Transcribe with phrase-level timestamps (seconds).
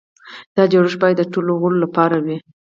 [0.55, 2.37] دا جوړښت باید د ټولو غړو لپاره وي.